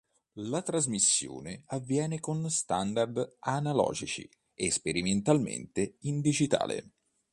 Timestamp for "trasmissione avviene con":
0.63-2.49